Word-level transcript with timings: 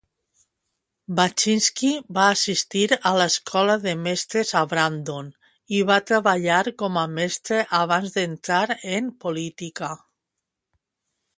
Bachynsky 1.17 1.89
va 2.17 2.23
assistir 2.37 2.87
a 3.09 3.11
l'escola 3.17 3.75
de 3.83 3.93
mestres 4.05 4.53
a 4.61 4.63
Brandon 4.71 5.27
i 5.79 5.83
va 5.91 5.99
treballar 6.13 6.59
com 6.83 6.97
a 7.03 7.05
mestre 7.19 7.61
abans 7.81 8.15
d'entrar 8.17 8.63
en 8.95 9.13
política. 9.27 9.91